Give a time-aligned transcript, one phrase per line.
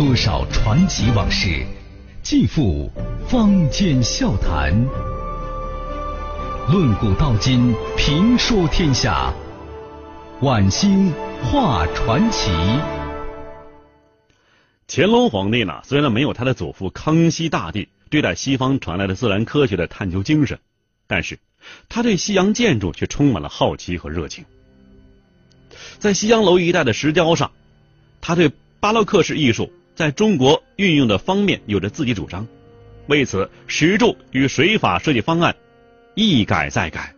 [0.00, 1.62] 多少传奇往事，
[2.22, 2.90] 尽付
[3.28, 4.72] 坊间笑谈。
[6.72, 9.30] 论古道今，评说天下。
[10.40, 12.50] 晚星画传奇。
[14.88, 20.58] 乾隆皇帝呢，虽然没有他的祖父康熙大帝对待西方传来的自然科学的探究精神，
[21.06, 21.38] 但是
[21.90, 24.46] 他对西洋建筑却充满了好奇和热情。
[25.98, 27.50] 在西洋楼一带的石雕上，
[28.22, 29.70] 他对巴洛克式艺术
[30.00, 32.48] 在中国运用的方面有着自己主张，
[33.08, 35.54] 为此石柱与水法设计方案
[36.14, 37.14] 一改再改。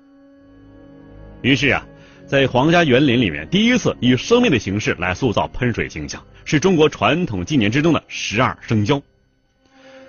[1.42, 1.86] 于是啊。
[2.26, 9.00] 在皇家园林里面，第一次以生命的形式来塑造喷水形象，是中国传统纪年之中的十二生肖。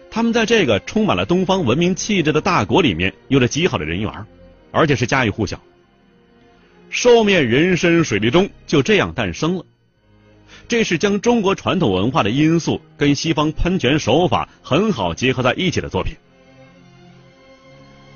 [0.10, 4.26] 他们在这个充满了东方文明气质的大国里面，有着极好的人缘，
[4.72, 5.62] 而且是家喻户晓。
[6.90, 9.66] 兽面人身水立钟就这样诞生了。
[10.74, 16.16] 这是将中国传统文化的因素跟西方喷泉手法很好结合在一起的作品。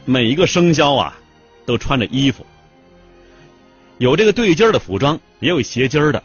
[0.05, 1.19] 每一个生肖啊，
[1.67, 2.43] 都穿着衣服。
[3.99, 6.23] 有这个对襟的服装，也有斜襟的，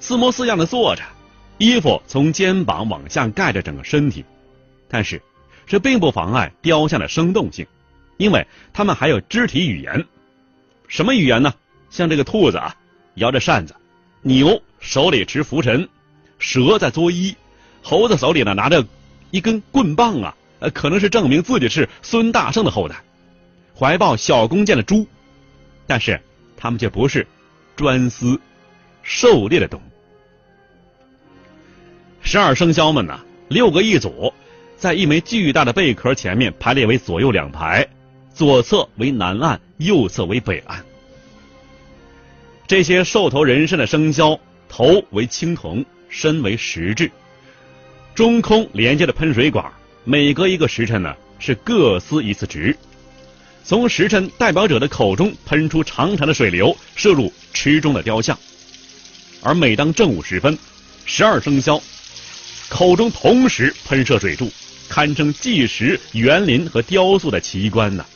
[0.00, 1.04] 四模四样的坐着，
[1.58, 4.24] 衣服从肩膀往下盖着整个身体，
[4.88, 5.22] 但是
[5.64, 7.64] 这并不妨碍雕像的生动性，
[8.16, 10.04] 因为他们还有肢体语言。
[10.88, 11.54] 什么语言呢？
[11.88, 12.74] 像这个兔子啊，
[13.14, 13.74] 摇着扇子；
[14.22, 15.86] 牛手里持拂尘；
[16.38, 17.34] 蛇在作揖；
[17.82, 18.86] 猴子手里呢拿着
[19.30, 22.96] 一根棍棒啊，呃，可能是证明自己是孙大圣的后代；
[23.78, 25.06] 怀抱小弓箭的猪，
[25.86, 26.20] 但是。
[26.62, 27.26] 他们却不是
[27.74, 28.38] 专司
[29.02, 29.84] 狩猎的动物。
[32.20, 34.34] 十二生肖们呢，六个一组，
[34.76, 37.88] 在一枚巨大的贝壳前面排列为左右两排，
[38.34, 40.84] 左侧为南岸，右侧为北岸。
[42.70, 47.10] 这些兽头人身的生肖，头为青铜，身为石质，
[48.14, 49.64] 中空连接的喷水管，
[50.04, 52.76] 每隔一个时辰呢，是各司一次职。
[53.64, 58.38] 从时辰代表者的口中喷出长长的水流，射入池中的雕像。
[59.42, 60.56] 而每当正午时分，
[61.04, 61.82] 十二生肖
[62.68, 64.48] 口中同时喷射水柱，
[64.88, 68.06] 堪称计时、园林和雕塑的奇观呢。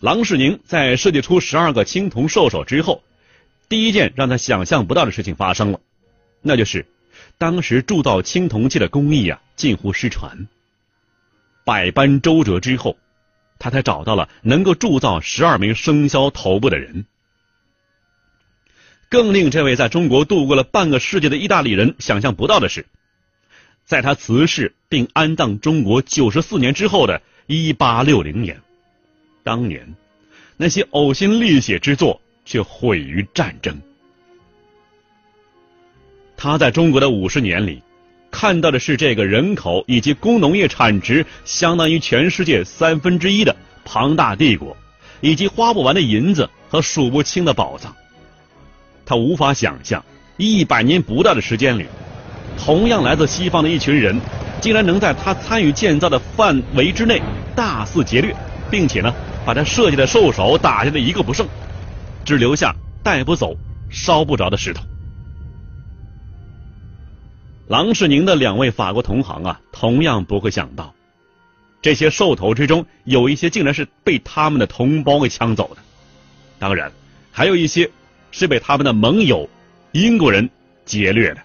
[0.00, 3.02] 郎世宁在设计出十二个青铜兽首之后，
[3.68, 5.80] 第一件让他想象不到的事情发生了，
[6.42, 6.86] 那就是
[7.38, 10.48] 当时铸造青铜器的工艺啊，近乎失传。
[11.64, 12.98] 百般周折之后，
[13.58, 17.06] 他才找到了能够铸造十二枚生肖头部的人。
[19.08, 22.84] 更令这位在中国度过了半个世纪的意大利人想象不到的是，
[23.86, 28.60] 在他辞世并安葬中国九十四年之后的一八六零年，
[29.46, 29.94] 当年
[30.56, 33.80] 那些呕心沥血之作却毁于战争。
[36.36, 37.80] 他在中国的五十年里。
[38.28, 44.76] 看到的是这个人口以及工农业产值相当于全世界三分之一的庞大帝国，
[45.22, 47.94] 以及花不完的银子和数不清的宝藏。
[49.06, 50.04] 他无法想象，
[50.36, 51.86] 一百年不到的时间里，
[52.58, 54.20] 同样来自西方的一群人，
[54.60, 57.22] 竟然能在他参与建造的范围之内
[57.54, 58.36] 大肆劫掠，
[58.70, 59.14] 并且呢，
[59.46, 61.46] 把他设计的兽首打下的一个不剩，
[62.24, 62.74] 只留下
[63.04, 63.56] 带不走、
[63.88, 64.82] 烧不着的石头。
[67.68, 70.92] 郎世宁的两位法国同行啊，同样不会想到，
[71.80, 75.82] 这些兽头之中有一些竟然是被他们的同胞给抢走的，
[76.58, 76.90] 当然，
[77.30, 77.88] 还有一些
[78.32, 79.48] 是被他们的盟友
[79.92, 80.50] 英国人
[80.84, 81.40] 劫掠的。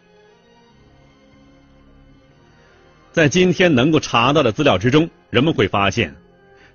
[3.11, 6.15] 在今天能够查到的资料之中，人们会发现，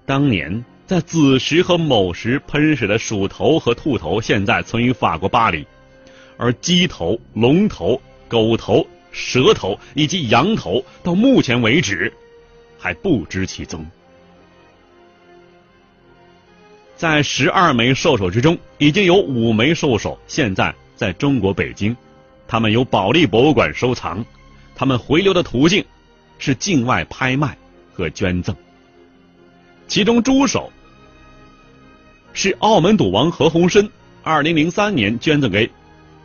[0.05, 5.67] 当年在子时和卯时喷水的鼠头和兔头，现在存于法国巴黎，
[6.37, 8.87] 而鸡头、龙头、狗头。
[9.19, 12.13] 蛇头以及羊头，到目前为止
[12.79, 13.87] 还不知其踪。
[16.97, 21.97] 在十二枚兽首之中，已经有五枚兽首现在在中国北京，
[22.47, 24.23] 他们由保利博物馆收藏。
[24.75, 25.83] 他们回流的途径
[26.39, 27.57] 是境外拍卖
[27.95, 28.55] 和捐赠。
[29.89, 30.71] 其中猪首
[32.37, 33.89] 是澳门赌王何鸿燊
[34.23, 35.71] 二零零三年捐赠给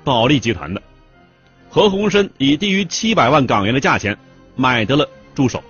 [0.03, 0.81] 保利集团的。
[1.69, 4.17] 何鸿燊以低于七百万港元的价钱
[4.57, 5.63] 买得了猪手，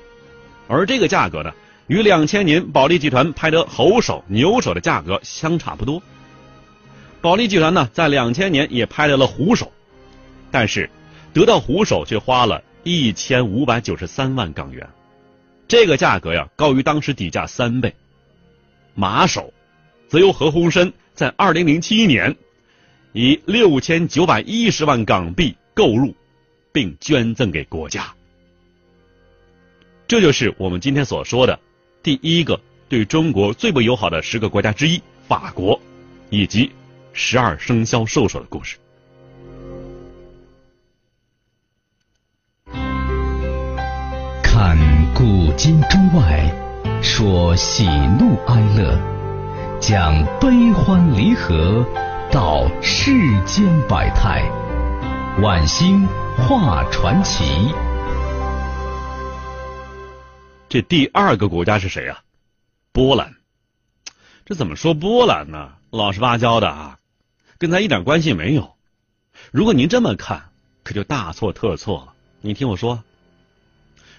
[0.68, 1.54] 而这个价格呢，
[1.86, 6.02] 与两千年保利集团拍得猴首、牛首的价格相差不多。
[7.22, 9.72] 保利集团呢，在两千年也拍得了虎首，
[10.50, 10.90] 但是
[11.34, 14.90] 得到虎首却花了一千五百九十三万港元，
[15.68, 17.94] 这个价格呀，高于当时底价三倍。
[18.96, 19.54] 马首，
[20.12, 22.36] 则由何鸿燊在二零零七年
[23.14, 25.56] 以六千九百一十万港币。
[25.74, 26.14] 购入，
[26.74, 28.14] 并捐赠给国家。
[30.06, 31.58] 这就是我们今天所说的
[32.04, 32.60] 第一个
[32.90, 35.80] 对中国最不友好的十个国家之一——法国，
[36.30, 36.70] 以及
[37.14, 38.76] 十二生肖兽首的故事。
[44.44, 44.78] 看
[45.16, 46.54] 古今中外，
[47.02, 47.86] 说喜
[48.20, 49.00] 怒哀乐，
[49.82, 51.84] 讲悲欢离合，
[52.32, 53.12] 道世
[53.46, 54.48] 间百态，
[55.42, 56.08] 晚星
[56.38, 57.74] 画传奇。
[60.70, 62.20] 这第二个国家是谁啊？
[62.92, 63.34] 波兰。
[64.46, 65.72] 这怎么说波兰呢？
[65.90, 67.00] 老实巴交的啊，
[67.58, 68.76] 跟咱一点关系没有。
[69.50, 70.52] 如果您这么看，
[70.84, 72.14] 可就大错特错了。
[72.42, 73.02] 你听我说，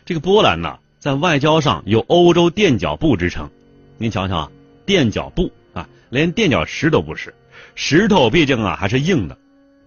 [0.04, 3.48] 这个波兰呢，在外交上有欧洲垫脚布之称。
[3.96, 4.50] 您瞧瞧啊，
[4.86, 7.34] 垫脚布啊，连垫脚石都不是，
[7.74, 9.36] 石头毕竟啊还是硬的，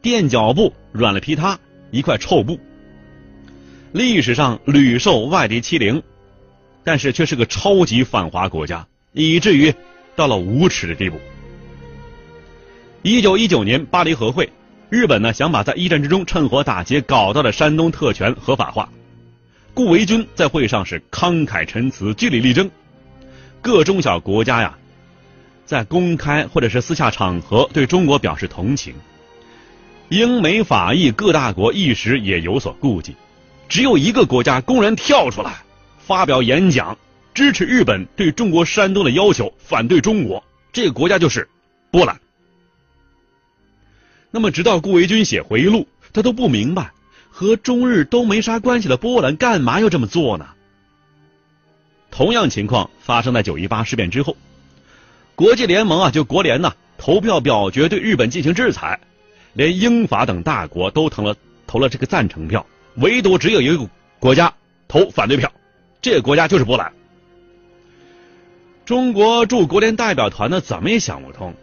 [0.01, 1.59] 垫脚布软了皮塌，
[1.91, 2.59] 一块臭布。
[3.91, 6.01] 历史上屡受外敌欺凌。
[6.87, 9.73] 但是却是个超级反华国家，以至于
[10.15, 11.19] 到了无耻的地步。
[13.01, 14.47] 一九一九年巴黎和会，
[14.91, 18.87] 日本呢想把在一战之中趁火打劫搞到的山东特权合法化，
[19.73, 22.69] 顾维钧在会上是慷慨陈词，据理力争。
[23.61, 24.77] 各中小国家呀，
[25.65, 28.93] 在公开或者是私下场合对中国表示同情。
[30.09, 33.15] 英美法意各大国一时也有所顾忌，
[33.67, 35.55] 只有一个国家公然跳出来。
[35.97, 36.95] 发表演讲，
[37.33, 40.43] 支持日本对中国山东的要求，反对中国。
[40.71, 41.49] 这个国家就是
[41.89, 42.19] 波兰。
[44.29, 46.91] 那么，直到顾维钧写回忆录，他都不明白，
[47.31, 50.45] 和中日都没啥关系的波兰干嘛要这么做呢？
[52.11, 54.37] 同样情况发生在九一八事变之后，
[55.35, 58.99] 国际联盟啊，就国联呐，投票表决对日本进行制裁，
[59.53, 61.35] 连英法等大国都投了
[61.67, 62.65] 投了这个赞成票，
[62.95, 63.89] 唯独只有一个
[64.19, 64.53] 国家
[64.87, 65.51] 投反对票。
[66.01, 66.93] 这个国家就是波兰。
[68.85, 71.53] 中国驻国联代表团呢，怎么也想不通，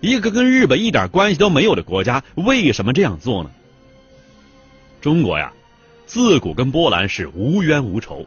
[0.00, 3.50] 一个跟日本一点关系都没有的国家，为什么这样做呢？
[5.00, 5.52] 中国呀，
[6.04, 8.26] 自古跟波兰是无冤无仇，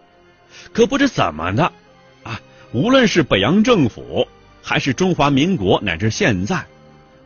[0.73, 1.71] 可不知怎么的，
[2.23, 2.39] 啊，
[2.71, 4.27] 无论是北洋政府，
[4.67, 6.65] 还是中华民国，乃至现在，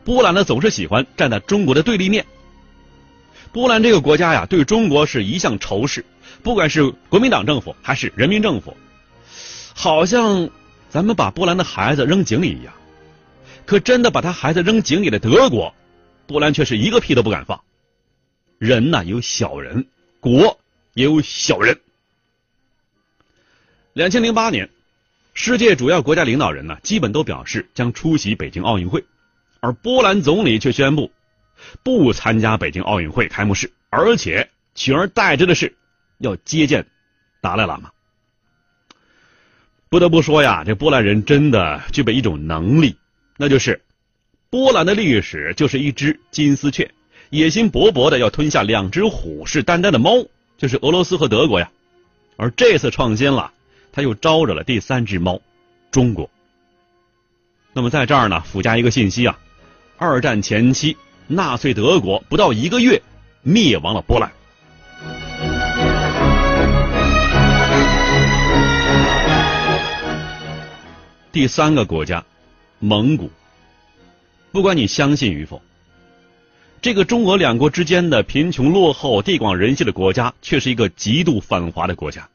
[0.04, 2.26] 波兰呢总是喜欢站在中国的对立面。
[3.50, 6.04] 波兰这个国家呀，对中国是一向仇视。
[6.42, 8.76] 不管是国民党政府还是人民政府，
[9.74, 10.50] 好像
[10.90, 12.74] 咱们把波兰的孩子扔井里一样。
[13.64, 15.74] 可真的把他孩子扔井里的德国，
[16.26, 17.58] 波兰却是一个屁都不敢放。
[18.58, 19.86] 人呐有小人，
[20.20, 20.58] 国
[20.92, 21.80] 也有小人。
[23.94, 24.68] 两千零八年，
[25.34, 29.04] 世界主要国家领导人呢，基本都表示将出席北京奥运会，
[29.60, 31.10] 而波兰总理却宣布
[31.82, 35.76] 不参加北京奥运会开幕式，而且取而代之的是。
[36.18, 36.84] 要接见
[37.40, 37.92] 达赖喇嘛，
[39.88, 42.94] 不得不说呀，这波兰人真的具备一种能力，
[43.38, 43.80] 那就是
[44.50, 46.90] 波兰的历史就是一只金丝雀，
[47.30, 50.26] 野心勃勃的要吞下两只虎视眈眈的猫，
[50.58, 51.70] 就是俄罗斯和德国呀。
[52.36, 53.54] 而这次创新了，
[53.92, 55.40] 他又招惹了第三只猫，
[55.90, 56.30] 中国。
[57.72, 59.38] 那么在这儿呢，附加一个信息啊，
[59.96, 60.96] 二战前期，
[61.26, 63.00] 纳粹德国不到一个月
[63.42, 64.30] 灭亡了波兰。
[71.32, 72.24] 第三个国家，
[72.80, 73.30] 蒙古。
[74.50, 75.62] 不管你相信与否，
[76.82, 82.28] 这个中俄两国之间的贫穷落后、地广人稀的国家，却是一个极度反华的国家。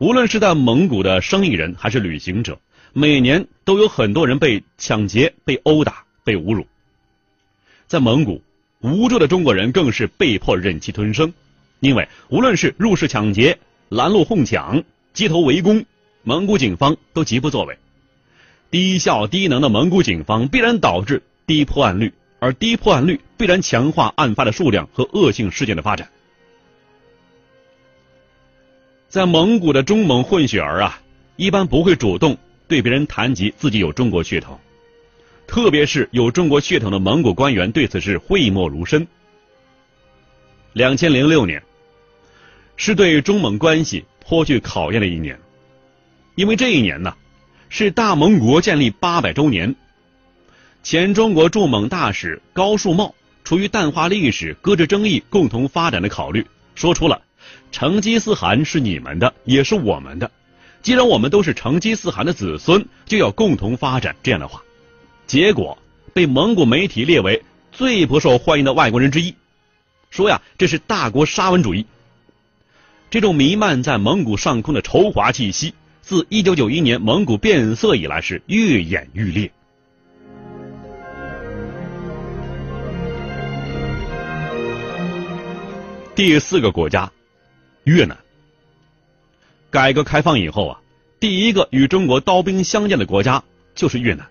[0.00, 2.58] 无论是在蒙古的生意人还是旅行者，
[2.94, 6.66] 每年都有很多人被抢劫、被殴打、被侮辱。
[7.86, 8.40] 在蒙古，
[8.80, 11.34] 无助的中国人更是被迫忍气吞声，
[11.80, 13.58] 因为无论是入室抢劫、
[13.90, 15.84] 拦路哄抢、街头围攻。
[16.22, 17.76] 蒙古警方都极不作为，
[18.70, 26.08] 低效低能的蒙古警方必然导致低破案率，而低破案率必然强化案发的数量和恶性事件的发展。
[29.10, 31.00] 在蒙古的中蒙混血儿啊，
[31.34, 32.38] 一般不会主动
[32.68, 34.56] 对别人谈及自己有中国血统，
[35.48, 39.04] 特别是有中国血统的蒙古官员对此是讳莫如深。
[40.74, 41.60] 两千零六年，
[42.76, 45.36] 是对中蒙关系颇具考验的一年。
[46.36, 47.12] 因为这一年呢，
[47.68, 49.74] 是大蒙国建立八百周年。
[50.84, 53.12] 前中国驻蒙大使高树茂
[53.42, 57.20] 出于淡化历史、搁置争议、共同发展的考虑，说出了
[57.72, 60.30] “成吉思汗是你们的，也是我们的。
[60.82, 64.62] 既然我们都是成吉思汗的子孙，就要共同发展”这样的话。
[65.26, 65.78] 结果
[66.12, 69.34] 被蒙古媒体列为最不受欢迎的外国人之一。
[70.10, 71.86] 说呀这是大国沙文主义。
[73.10, 79.52] 这种弥漫在蒙古上空的仇华气息，自1991年蒙古变色以来是愈演愈烈。
[86.14, 87.10] 第四个国家，
[87.84, 88.16] 越南。
[89.70, 90.80] 改革开放以后啊，
[91.20, 93.42] 第一个与中国刀兵相见的国家
[93.74, 94.26] 就是越南。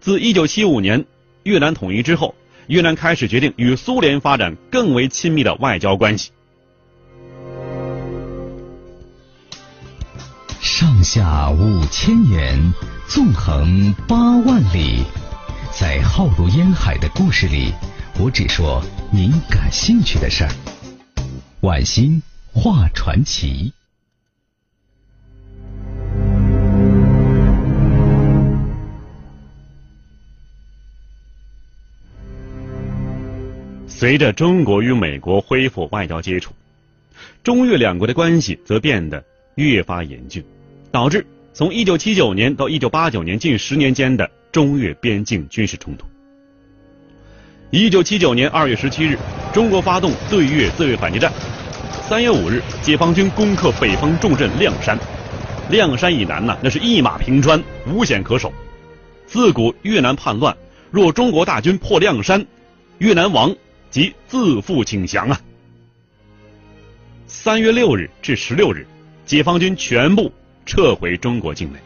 [0.00, 1.04] 自1975年
[1.42, 2.34] 越南统一之后，
[2.66, 6.30] 越南开始决定与苏联发展更为亲密的外交关系。
[10.60, 12.72] 上下五千年，
[13.08, 15.04] 纵横八万里，
[15.72, 17.72] 在浩如烟海的故事里，
[18.18, 20.50] 我只说您感兴趣的事儿。
[21.62, 22.22] 晚星
[22.54, 23.70] 画传奇。
[33.86, 36.54] 随着中国与美国恢复外交接触，
[37.42, 39.22] 中越两国的关系则变得
[39.56, 40.42] 越发严峻。
[40.90, 46.06] 导致从一九七九年到一九八九年近十年间的中越边境军事冲突。
[47.72, 49.16] 一九七九年二月十七日，
[49.52, 51.32] 中国发动对越自卫反击战。
[52.08, 54.98] 三月五日，解放军攻克北方重镇亮山。
[55.68, 58.52] 亮山以南呢，那是一马平川，无险可守。
[59.24, 60.56] 自古越南叛乱，
[60.90, 62.44] 若中国大军破亮山，
[62.98, 63.54] 越南亡
[63.88, 65.40] 即自负请降啊。
[67.28, 68.84] 三月六日至十六日，
[69.24, 70.32] 解放军全部。
[70.66, 71.78] 撤回中国境内。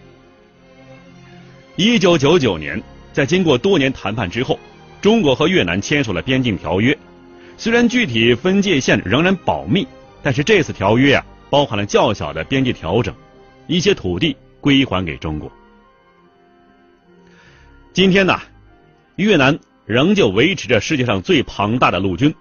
[1.76, 4.58] 一九九九年，在经过多年谈判之后，
[5.04, 6.96] 中国和越南签署了边境条约。
[7.58, 9.86] 虽然具体分界线仍然保密，
[10.22, 13.14] 但是这次条约啊，包含了较小的边界调整，
[13.66, 15.52] 一些土地归还给中国。
[17.92, 18.40] 今天呢，
[19.16, 22.34] 越南仍旧维持着世界上最庞大的陆军，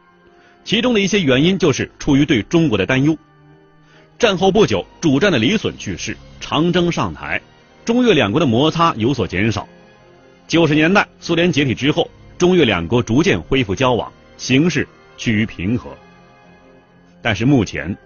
[0.63, 3.17] 其中的一些原因就是出于对中国的担忧。
[4.17, 7.41] 战后不久，主战的李隼去世，长征上台，
[7.83, 9.67] 中越两国的摩擦有所减少。
[10.47, 14.87] 九十年代，苏联解体之后，中越两国逐渐恢复交往，形势
[15.17, 15.95] 趋于平和。
[17.21, 17.97] 但是目前，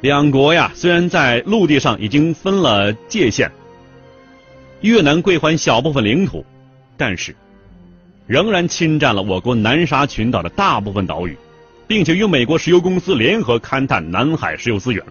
[0.00, 3.50] 两国呀，虽然在陆地上已经分了界限，
[4.80, 6.44] 越南归还小部分领土，
[6.96, 7.34] 但是
[8.26, 11.36] 仍然侵占了我国南沙群岛的大部分岛屿。
[11.90, 15.04] 并且与美国石油公司联合勘探南海石油资源，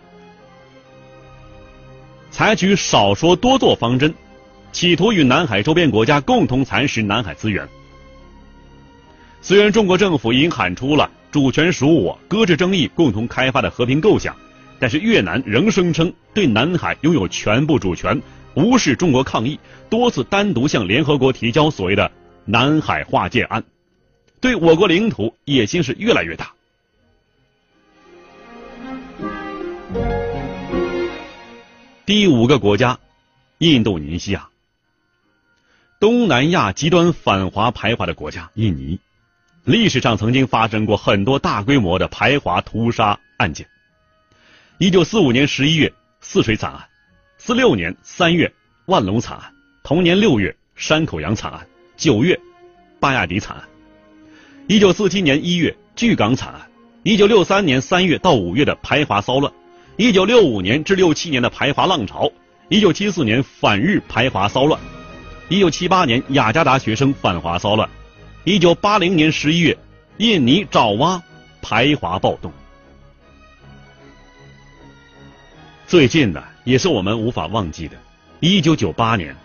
[2.31, 4.13] 采取少说多做方针，
[4.71, 7.67] 企图与南海周边国家共同蚕食南海资源。
[9.41, 14.35] 虽然中国政府已经喊出了主权属我、搁置争议、共同开发的和平构想，
[14.79, 18.21] 但是越南仍声称对南海拥有全部主权，
[18.53, 22.11] 无视中国抗议，多次单独向联合国提交所谓的
[22.45, 23.63] 南海划界案，
[24.41, 26.53] 对我国领土野心是越来越大。
[32.05, 32.99] 第五个国家，
[33.59, 34.49] 印度尼西亚，
[35.99, 38.49] 东南亚极端反华排华的国家。
[38.55, 38.99] 印尼
[39.65, 43.67] 历史上曾经发生过很多大规模的排华屠杀案件。
[44.77, 46.85] 一九四五年十一月泗水惨案，
[47.37, 48.51] 四六年三月
[48.85, 52.39] 万隆惨案，同年六月山口洋惨案，九月
[52.99, 53.63] 巴亚迪惨案，
[54.67, 56.61] 一九四七年一月巨港惨案，
[57.03, 59.51] 一九六三年三月到五月的排华骚乱。
[59.97, 62.31] 一九六五年至六七年的排华浪潮，
[62.69, 64.79] 一九七四年反日排华骚乱，
[65.49, 67.89] 一九七八年雅加达学生反华骚乱，
[68.45, 69.77] 一九八零年十一月
[70.17, 71.21] 印尼爪哇
[71.61, 72.51] 排华暴动。
[75.85, 77.97] 最近呢，也是我们无法忘记的，
[78.39, 79.35] 一九九八年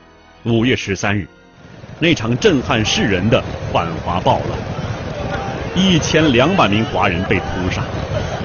[0.45, 1.27] 五月十三日
[1.99, 4.59] 那场震撼世人的反华暴乱，
[5.75, 7.83] 一千两百名华人被屠杀。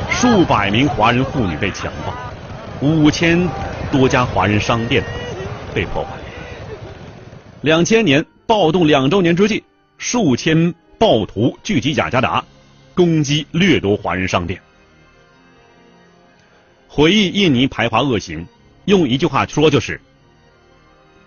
[0.09, 2.13] 数百名华人妇女被强暴，
[2.81, 3.47] 五千
[3.91, 5.03] 多家华人商店
[5.75, 6.09] 被破坏。
[7.61, 9.63] 两千年暴动两周年之际，
[9.99, 12.43] 数千暴徒聚集雅加达，
[12.95, 14.59] 攻击掠夺华人商店。
[16.87, 18.47] 回忆印尼排华恶行，
[18.85, 19.99] 用一句话说就是：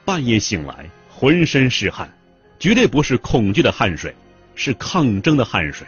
[0.05, 2.11] 半夜醒来，浑身是汗，
[2.59, 4.15] 绝对不是恐惧的汗水，
[4.55, 5.87] 是抗争的汗水。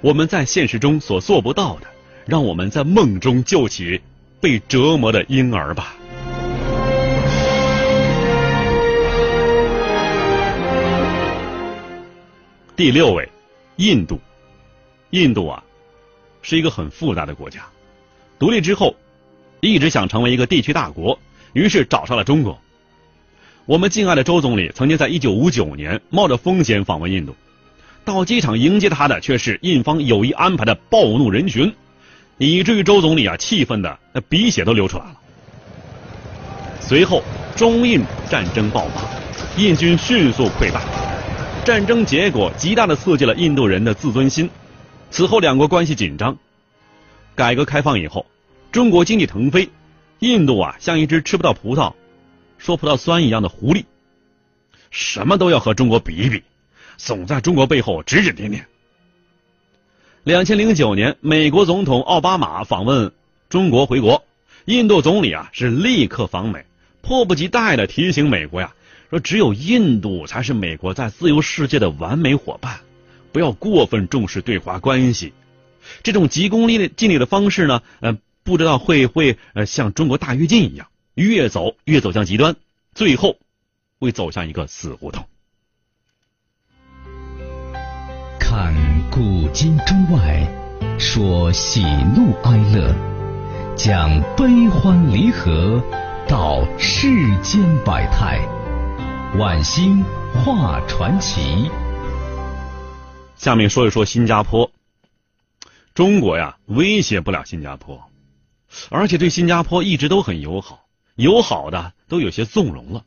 [0.00, 1.86] 我们在现实中所做不到的。
[2.24, 4.00] 让我们在梦中救起
[4.40, 5.96] 被折磨的婴儿吧。
[12.74, 13.28] 第六位，
[13.76, 14.18] 印度。
[15.10, 15.62] 印度啊，
[16.40, 17.60] 是一个很复杂的国家。
[18.38, 18.96] 独立之后，
[19.60, 21.18] 一直想成为一个地区大国，
[21.52, 22.58] 于是找上了中国。
[23.66, 27.36] 我们敬爱的周总理曾经在一九五九年冒着风险访问印度，
[28.06, 31.72] 到机场迎接他的却是印方有意安排的暴怒人群，
[32.38, 35.16] 以至于周总理啊气愤的那鼻血都流出来了。
[36.80, 37.22] 随后，
[37.54, 39.02] 中印战争爆发，
[39.58, 40.82] 印军迅速溃败，
[41.64, 44.50] 战争结果极大的刺激了印度人的自尊心。
[45.12, 46.36] 此后，两国关系紧张。
[47.36, 48.26] 改革开放以后，
[48.72, 49.70] 中国经济腾飞，
[50.18, 51.94] 印度啊像一只吃不到葡萄
[52.58, 53.84] 说葡萄酸一样的狐狸，
[54.90, 56.42] 什么都要和中国比一比，
[56.96, 58.66] 总在中国背后指指点点。
[60.24, 63.12] 两千零九年，美国总统奥巴马访问
[63.48, 64.24] 中国回国，
[64.64, 66.64] 印度总理啊是立刻访美。
[67.02, 68.72] 迫不及待的提醒美国呀，
[69.12, 72.80] 说只有印度才是美国在自由世界的完美伙伴，
[73.30, 75.34] 不要过分重视对华关系。
[76.02, 82.56] 这种急功利的尽力的方式呢，呃，不知道会会呃像中国大跃进一样，越走越走向极端，
[82.94, 83.36] 最后
[84.00, 85.26] 会走向一个死胡同。
[88.40, 88.74] 看
[89.10, 90.48] 古今中外，
[90.98, 91.82] 说喜
[92.16, 92.94] 怒哀乐，
[93.76, 95.84] 讲悲欢离合。
[96.28, 97.08] 道世
[97.42, 98.40] 间百态，
[99.38, 100.04] 晚星
[100.44, 101.70] 画传奇。
[103.34, 104.70] 下面说一说新加坡。
[105.94, 108.02] 中国呀，威胁不了新加坡，
[108.90, 110.84] 而且对新加坡一直都很友好，
[111.14, 113.04] 友好的都有些纵容了。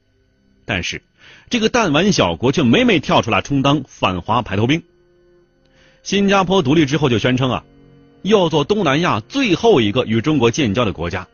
[0.66, 1.04] 但是，
[1.52, 4.82] 这个弹丸小国却每每跳出来充当反华排头兵。
[6.02, 7.64] 新加坡独立之后就宣称啊，
[8.24, 11.28] 要做东南亚最后一个与中国建交的国家。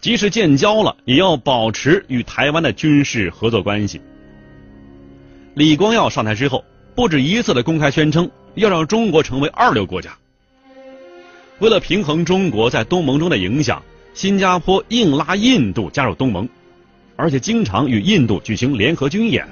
[0.00, 4.00] 即使建交了，也要保持与台湾的军事合作关系。
[5.54, 6.64] 李光耀上台之后，
[6.96, 10.16] 不止一次的公开宣称要让中国成为二流国家。
[11.60, 13.80] 为了平衡中国在东盟中的影响，
[14.14, 16.48] 新加坡硬拉印度加入东盟，
[17.14, 19.46] 而且经常与印度举行联合军演。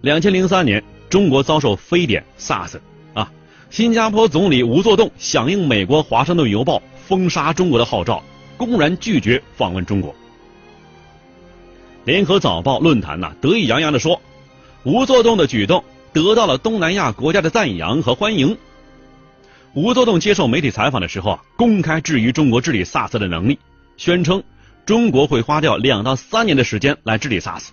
[0.00, 2.76] 两千零三年，中国遭受非典 SARS
[3.12, 3.30] 啊，
[3.68, 8.22] 新加坡总理吴作栋响应美国《华盛顿邮报》封杀中国的号召。
[8.56, 10.12] 公然拒绝访问中国。
[12.04, 14.20] 联合早报论坛呢得意洋洋的说，
[14.88, 18.56] 吴作栋的举动得到了东南亚国家的赞扬和欢迎。
[19.74, 23.58] 吴作栋接受媒体采访的时候啊，公开质疑中国治理 SARS 的能力，
[23.98, 24.42] 宣称
[24.86, 27.68] 中国会花掉两到三年的时间来治理 SARS。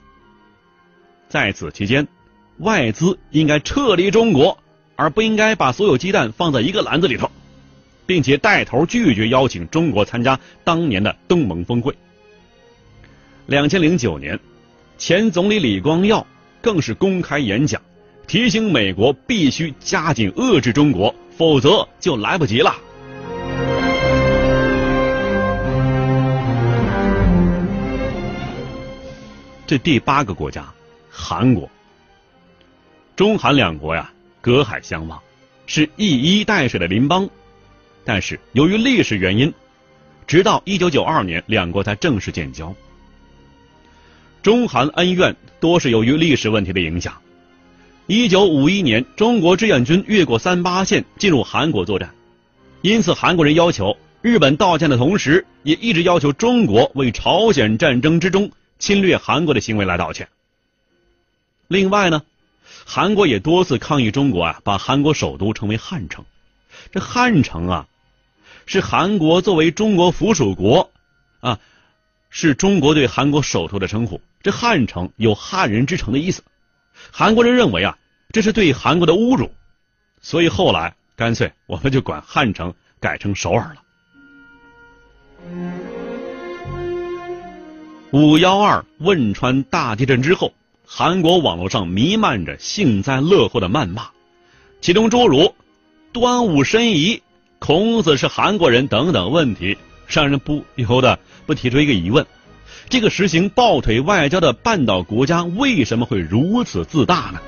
[1.30, 2.06] 在此期间，
[2.58, 4.58] 外资应该撤离中国，
[4.97, 7.32] 而不应该把所有鸡蛋放在一个篮子里头。
[8.06, 11.95] 并且带头拒绝邀请中国参加当年的东盟峰会。
[13.45, 14.38] 两千零九年，
[14.97, 16.28] 前总理李光耀
[16.65, 17.80] 更是公开演讲，
[18.25, 22.75] 提醒美国必须加紧遏制中国，否则就来不及了。
[29.67, 30.65] 这第八个国家，
[31.12, 31.69] 韩国，
[33.15, 35.21] 中韩两国呀，隔海相望，
[35.67, 37.30] 是一衣带水的邻邦。
[38.04, 39.54] 但是由于历史原因，
[40.25, 42.73] 直到一九九二年，两国才正式建交。
[44.45, 47.19] 中韩恩怨多是由于历史问题的影响。
[48.05, 52.13] 一九五一年，中国志愿军越过三八线进入韩国作战，
[52.84, 60.27] 因此韩国人要求日本道歉的同时，也一直要求中国为朝鲜战争之中侵略韩国的行为来道歉。
[61.67, 62.21] 另外呢，
[62.86, 66.23] 韩国也多次抗议中国啊，把韩国首都称为汉城。
[66.91, 67.88] 这汉城啊。
[68.67, 70.91] 是韩国作为中国附属国，
[71.39, 71.60] 啊，
[72.38, 74.19] 是中国对韩国首都的称呼。
[74.43, 76.43] 这汉城有汉人之城的意思，
[77.10, 77.98] 韩国人认为啊，
[78.34, 79.50] 这是对韩国的侮辱，
[80.19, 83.82] 所以后来干脆我们就管汉城改成首尔了。
[88.12, 90.54] 五幺二汶川大地震之后，
[90.86, 94.10] 韩国网络上弥漫着幸灾乐祸的谩骂，
[94.82, 95.56] 其中诸如
[96.12, 97.24] 端午申遗。
[97.60, 102.26] 孔子是韩国人等等问题，让人不由得不提出一个疑问：
[102.89, 107.39] 这个实行抱腿外交的半岛国家为什么会如此自大呢？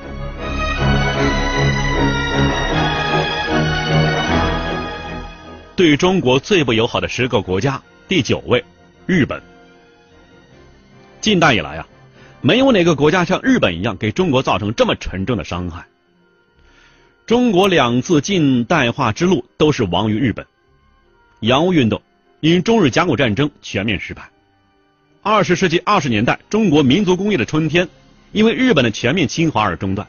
[5.76, 8.64] 对中国最不友好的十个国家，第九位，
[9.06, 9.42] 日本。
[11.22, 11.88] 近代以来啊，
[12.42, 15.86] 没有哪个国家像日本一样给中国造成这么沉重的伤害。
[17.28, 20.46] 中国两次近代化之路都是亡于日本。
[21.42, 22.02] 洋务运动
[22.40, 24.30] 因中日甲午战争全面失败。
[25.24, 27.88] 二十世纪二十年代，中国民族工业的春天
[28.32, 30.08] 因为日本的全面侵华而中断。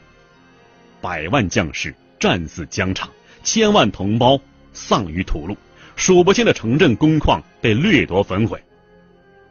[1.01, 3.09] 百万将士战死疆场，
[3.43, 4.39] 千万同胞
[4.73, 5.57] 丧于土路，
[5.95, 8.61] 数不清的城镇工矿被掠夺焚毁。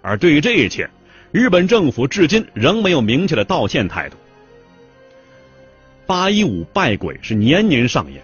[0.00, 0.88] 而对于这一切，
[1.32, 4.16] 日本政府至今仍没有明确的道歉态度。
[6.06, 8.22] 八一五败鬼是年年上演，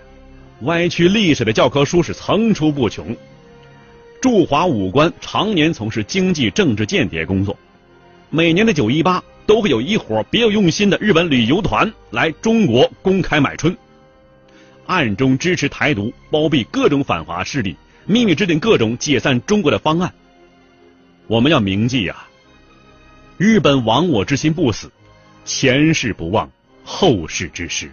[0.60, 3.14] 歪曲历史的教科书是层出不穷。
[4.24, 7.54] 驻华武官常年从事经济政治间谍工作，
[8.30, 13.76] 每年的九一八都会有一伙别有用心的日本旅游团来中国公开买春，
[14.86, 20.10] 暗中支持台独，包庇各种反华势力，秘密制定各种解散中国的方案。
[21.26, 22.16] 我们要铭记呀，
[23.36, 24.90] 日本亡我之心不死，
[25.44, 26.50] 前世不忘
[26.82, 27.92] 后世之师。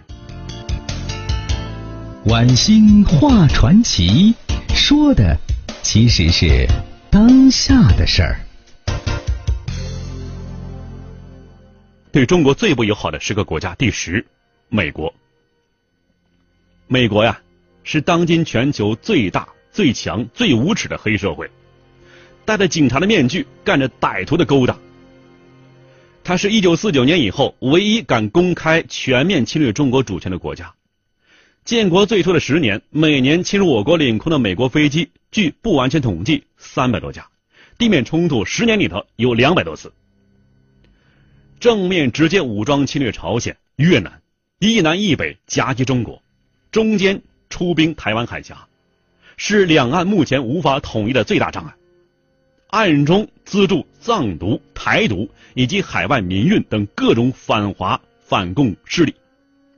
[2.24, 4.34] 晚星画传奇，
[4.74, 5.36] 说的。
[5.82, 6.66] 其实是
[7.10, 8.40] 当下的事儿。
[12.12, 14.24] 对中国最不友好的十个国家，第十，
[14.68, 15.12] 美国。
[16.86, 17.40] 美国呀，
[17.84, 21.50] 是当今全球最大、最强、最无耻的黑社会，
[22.44, 24.78] 戴着警察的面具，干着歹徒的勾当。
[26.22, 30.72] 它是一九四九年以后唯一敢公开全面侵略中国主权的国家。
[31.64, 35.10] 建国最初的十年，每年侵入我国领空的美国飞机。
[35.30, 37.28] 据不完全统计，三百多架，
[37.78, 39.92] 地面冲突十年里头有两百多次。
[41.60, 44.20] 正面直接武装侵略朝鲜、越南，
[44.58, 46.20] 一南一北夹击中国，
[46.72, 48.66] 中间出兵台湾海峡，
[49.36, 51.72] 是两岸目前无法统一的最大障碍。
[52.66, 59.14] 暗中资助藏独、台独以及海外民运等各种反华反共势力，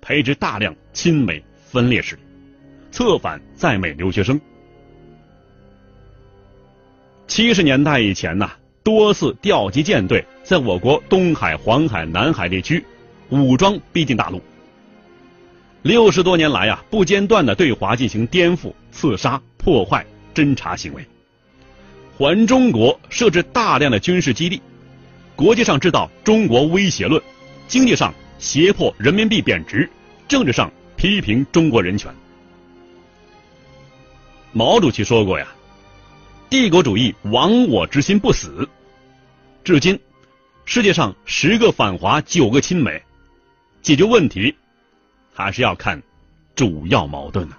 [0.01, 2.21] 培植大量亲美分裂势力，
[2.93, 4.41] 策反在美留学生。
[7.27, 8.49] 七十年代以前呢，
[8.85, 12.85] 多次调集舰队在我国东海、黄海、南海地区
[13.29, 14.41] 武装逼近大陆。
[15.83, 21.05] 六十多年来啊，不间断的对华进行颠覆、刺杀、破坏、侦查行为，
[22.17, 24.63] 环中国设置大量的军事基地，
[25.35, 27.21] 国际上制造中国威胁论，
[27.67, 29.91] 经济上胁迫人民币贬值，
[30.29, 30.71] 政治上
[31.05, 32.11] 批评中国人权。
[34.53, 35.47] 毛主席说过呀。
[36.49, 38.67] 帝国主义亡我之心不死，
[39.65, 40.01] 至今，
[40.65, 43.03] 世界上十个反华，九个亲美，
[43.83, 44.57] 解决问题，
[45.35, 46.03] 还是要看
[46.57, 47.59] 主要矛盾啊。